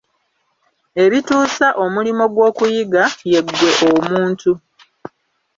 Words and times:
Ebituusa 1.03 1.67
omulimo 1.83 2.25
gw'okuyiga, 2.33 3.03
ye 3.31 3.39
ggwe 3.45 3.69
omuntu. 3.95 4.51